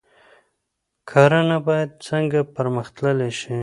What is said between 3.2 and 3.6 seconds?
شي؟